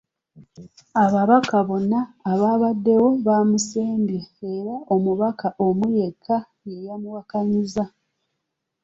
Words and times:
Ababaka 1.03 1.57
bonna 1.67 1.99
abaabaddewo 2.31 3.07
baamusembye 3.25 4.21
era 4.53 4.75
omubaka 4.93 5.47
omu 5.65 5.85
yekka 5.97 6.37
ye 6.67 6.75
yakiwakanyizza. 6.87 7.83